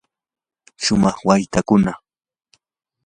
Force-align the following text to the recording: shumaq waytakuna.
shumaq 0.83 1.17
waytakuna. 1.27 1.93